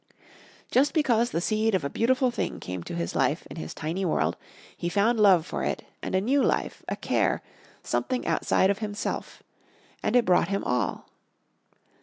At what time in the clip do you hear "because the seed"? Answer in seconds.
0.95-1.75